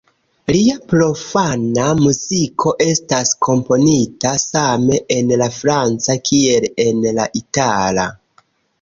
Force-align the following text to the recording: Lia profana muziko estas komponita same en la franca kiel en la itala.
Lia 0.53 0.77
profana 0.93 1.83
muziko 1.99 2.73
estas 2.87 3.35
komponita 3.49 4.33
same 4.47 5.01
en 5.19 5.33
la 5.45 5.53
franca 5.61 6.21
kiel 6.33 6.71
en 6.91 7.09
la 7.23 7.33
itala. 7.47 8.13